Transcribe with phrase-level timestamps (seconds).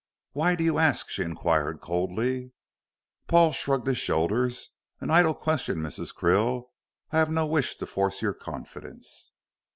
[0.31, 2.53] "Why do you ask?" she inquired coldly.
[3.27, 4.71] Paul shrugged his shoulders.
[4.99, 6.11] "An idle question, Mrs.
[6.11, 6.69] Krill.
[7.11, 9.33] I have no wish to force your confidence."